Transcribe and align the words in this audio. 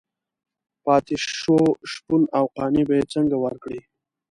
پاتې 0.83 1.15
شو 1.37 1.57
شپون 1.91 2.21
او 2.37 2.43
قانع 2.55 2.83
ته 2.83 2.87
به 2.87 2.93
یې 2.97 3.03
څنګه 3.13 3.35
ورکړي. 3.43 3.79